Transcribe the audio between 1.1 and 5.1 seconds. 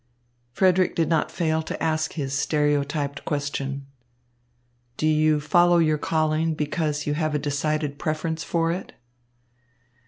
fail to ask his stereotyped question: "Do